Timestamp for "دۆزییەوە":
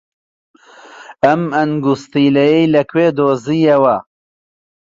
3.17-3.95